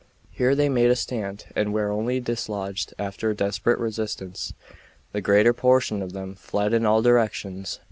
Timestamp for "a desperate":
3.29-3.77